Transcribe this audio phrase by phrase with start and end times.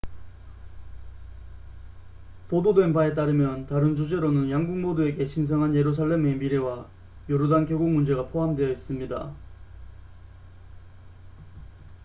[2.49, 6.89] 보도된 바에 따르면 다른 주제로는 양국 모두에게 신성한 예루살렘의 미래와
[7.29, 9.35] 요르단 계곡 문제가 포함되어 있습니다